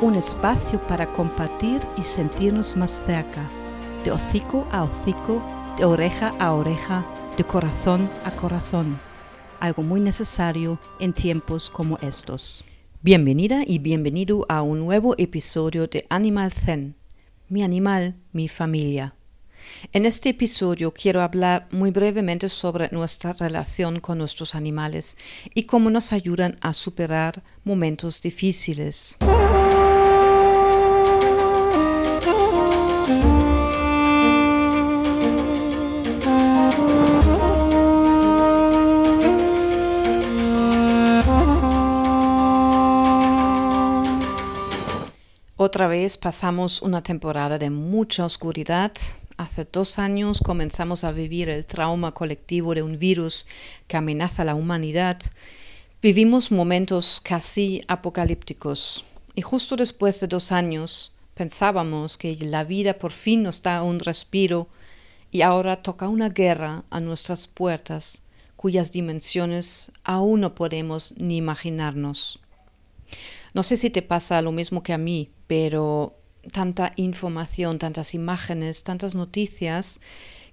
[0.00, 3.48] Un espacio para compartir y sentirnos más cerca,
[4.04, 5.42] de hocico a hocico,
[5.76, 7.04] de oreja a oreja,
[7.36, 8.98] de corazón a corazón,
[9.58, 12.64] algo muy necesario en tiempos como estos.
[13.02, 16.94] Bienvenida y bienvenido a un nuevo episodio de Animal Zen,
[17.48, 19.14] mi animal, mi familia.
[19.92, 25.16] En este episodio quiero hablar muy brevemente sobre nuestra relación con nuestros animales
[25.54, 29.16] y cómo nos ayudan a superar momentos difíciles.
[45.68, 48.90] Otra vez pasamos una temporada de mucha oscuridad.
[49.36, 53.46] Hace dos años comenzamos a vivir el trauma colectivo de un virus
[53.86, 55.20] que amenaza a la humanidad.
[56.00, 59.04] Vivimos momentos casi apocalípticos.
[59.34, 64.00] Y justo después de dos años pensábamos que la vida por fin nos da un
[64.00, 64.70] respiro
[65.30, 68.22] y ahora toca una guerra a nuestras puertas
[68.56, 72.40] cuyas dimensiones aún no podemos ni imaginarnos.
[73.52, 76.16] No sé si te pasa lo mismo que a mí, pero
[76.52, 80.00] tanta información, tantas imágenes, tantas noticias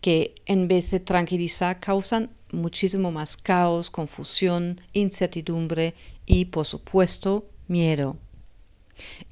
[0.00, 5.94] que en vez de tranquilizar causan muchísimo más caos, confusión, incertidumbre
[6.24, 8.16] y, por supuesto, miedo.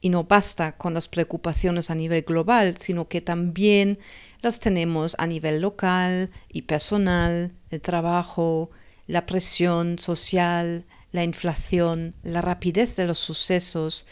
[0.00, 3.98] Y no basta con las preocupaciones a nivel global, sino que también
[4.40, 8.70] las tenemos a nivel local y personal, el trabajo,
[9.06, 14.06] la presión social, la inflación, la rapidez de los sucesos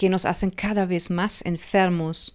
[0.00, 2.34] que nos hacen cada vez más enfermos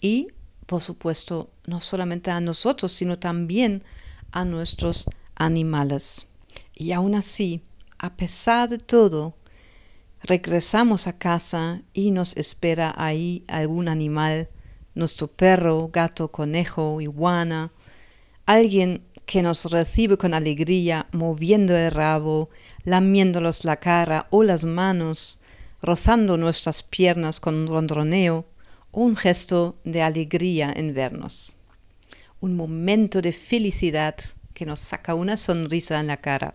[0.00, 0.32] y,
[0.66, 3.84] por supuesto, no solamente a nosotros, sino también
[4.32, 6.26] a nuestros animales.
[6.74, 7.62] Y aún así,
[7.98, 9.36] a pesar de todo,
[10.24, 14.48] regresamos a casa y nos espera ahí algún animal,
[14.96, 17.70] nuestro perro, gato, conejo, iguana,
[18.44, 22.50] alguien que nos recibe con alegría, moviendo el rabo,
[22.82, 25.38] lamiéndolos la cara o las manos,
[25.82, 28.46] rozando nuestras piernas con un rondroneo
[28.90, 31.52] o un gesto de alegría en vernos.
[32.40, 34.16] Un momento de felicidad
[34.54, 36.54] que nos saca una sonrisa en la cara.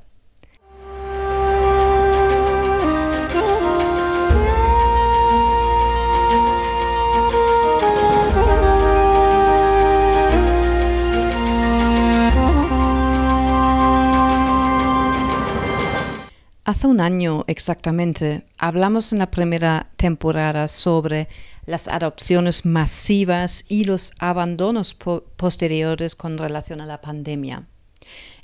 [16.73, 21.27] Hace un año exactamente hablamos en la primera temporada sobre
[21.67, 27.67] las adopciones masivas y los abandonos posteriores con relación a la pandemia.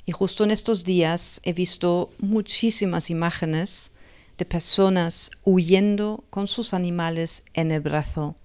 [0.06, 3.90] Y justo en estos días he visto muchísimas imágenes
[4.38, 8.36] de personas huyendo con sus animales en el brazo,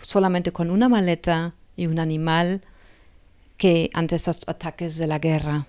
[0.00, 2.62] solamente con una maleta y un animal
[3.58, 5.66] que ante estos ataques de la guerra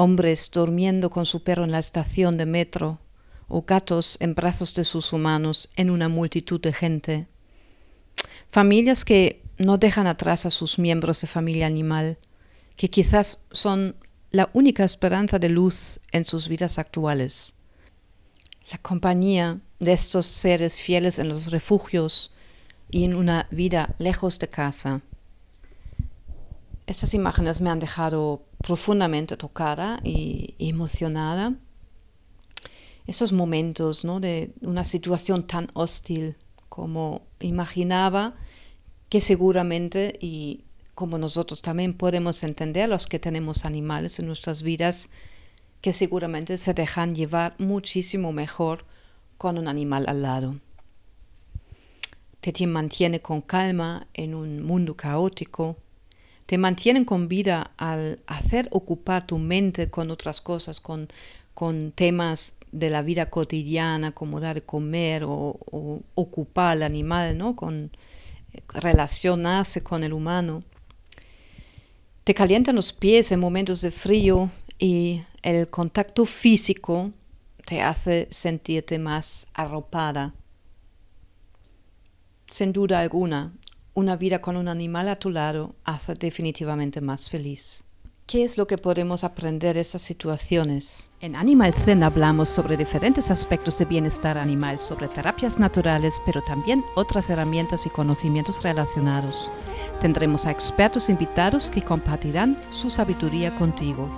[0.00, 3.00] hombres durmiendo con su perro en la estación de metro,
[3.48, 7.26] o gatos en brazos de sus humanos en una multitud de gente.
[8.48, 12.16] Familias que no dejan atrás a sus miembros de familia animal,
[12.76, 13.94] que quizás son
[14.30, 17.52] la única esperanza de luz en sus vidas actuales.
[18.72, 22.32] La compañía de estos seres fieles en los refugios
[22.90, 25.02] y en una vida lejos de casa.
[26.86, 31.54] Estas imágenes me han dejado profundamente tocada y emocionada.
[33.06, 34.20] esos momentos ¿no?
[34.20, 36.36] de una situación tan hostil
[36.68, 38.36] como imaginaba
[39.08, 40.64] que seguramente y
[40.94, 45.10] como nosotros también podemos entender los que tenemos animales en nuestras vidas
[45.80, 48.84] que seguramente se dejan llevar muchísimo mejor
[49.38, 50.60] con un animal al lado.
[52.40, 55.76] Te mantiene con calma en un mundo caótico,
[56.50, 61.08] te mantienen con vida al hacer ocupar tu mente con otras cosas, con,
[61.54, 65.60] con temas de la vida cotidiana como dar de comer o,
[66.16, 67.54] ocupar al animal, ¿no?
[67.54, 67.92] con
[68.66, 70.64] relacionarse con el humano.
[72.24, 77.12] Te calientan los pies en momentos de frío y el contacto físico
[77.64, 80.34] te hace sentirte más arropada.
[82.50, 83.52] Sin duda alguna,
[83.94, 87.84] una vida con un animal a tu lado hace definitivamente más feliz.
[88.26, 91.10] ¿Qué es lo que podemos aprender de esas situaciones?
[91.20, 96.84] En Animal Zen hablamos sobre diferentes aspectos de bienestar animal, sobre terapias naturales, pero también
[96.94, 99.50] otras herramientas y conocimientos relacionados.
[100.00, 104.08] Tendremos a expertos invitados que compartirán su sabiduría contigo.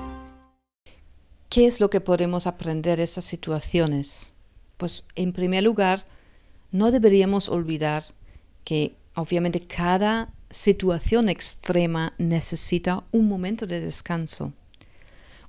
[1.48, 4.34] ¿Qué es lo que podemos aprender de esas situaciones?
[4.76, 6.04] Pues en primer lugar,
[6.70, 8.04] no deberíamos olvidar
[8.64, 14.52] que obviamente cada situación extrema necesita un momento de descanso,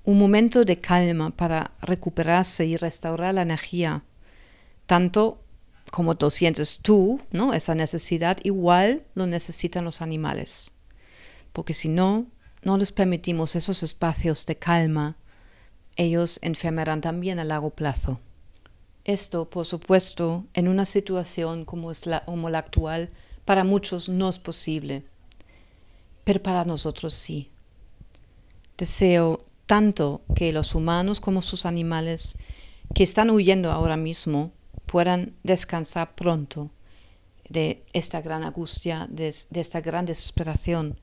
[0.04, 4.04] un momento de calma para recuperarse y restaurar la energía,
[4.86, 5.44] tanto
[5.92, 7.54] como lo sientes tú, ¿no?
[7.54, 10.72] Esa necesidad igual lo necesitan los animales,
[11.52, 12.26] porque si no,
[12.64, 15.18] no les permitimos esos espacios de calma,
[15.96, 18.20] ellos enfermarán también a largo plazo.
[19.06, 23.10] Esto, por supuesto, en una situación como, es la, como la actual,
[23.46, 25.04] para muchos no es posible,
[26.24, 27.50] pero para nosotros sí.
[28.78, 32.38] Deseo tanto que los humanos como sus animales
[32.94, 34.52] que están huyendo ahora mismo
[34.86, 36.70] puedan descansar pronto
[37.50, 41.00] de esta gran angustia, de, esta gran desesperación.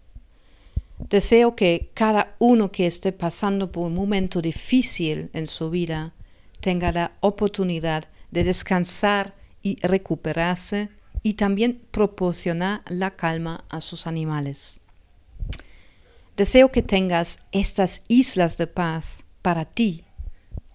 [0.98, 6.12] Deseo que cada uno que esté pasando por un momento difícil en su vida
[6.60, 10.90] tenga la oportunidad de descansar y recuperarse
[11.22, 14.80] y también proporcionar la calma a sus animales.
[16.36, 20.04] Deseo que tengas estas islas de paz para ti,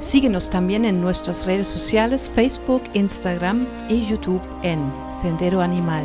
[0.00, 6.04] Síguenos también en nuestras redes sociales Facebook, Instagram y YouTube en Sendero Animal.